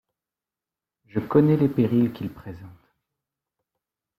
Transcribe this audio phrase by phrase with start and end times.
[1.05, 2.89] Je connais les périls qu’il présente...